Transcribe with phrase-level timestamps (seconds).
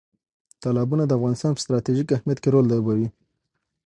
[0.63, 3.07] تالابونه د افغانستان په ستراتیژیک اهمیت کې رول لوبوي.